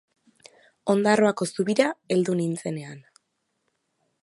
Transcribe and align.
Ondarroako 0.93 1.47
zubira 1.57 1.91
heldu 2.15 2.37
nintzenean. 2.41 2.99